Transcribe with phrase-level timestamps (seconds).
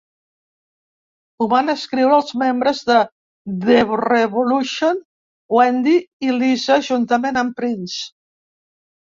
[1.43, 2.95] Ho van escriure els membres de
[3.67, 4.97] The Revolution,
[5.59, 5.95] Wendy
[6.31, 8.03] i Lisa, juntament amb Prince.